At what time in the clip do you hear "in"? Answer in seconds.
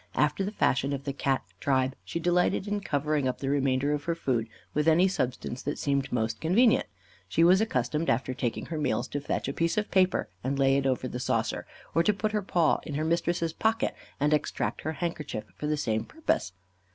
2.67-2.79, 12.81-12.95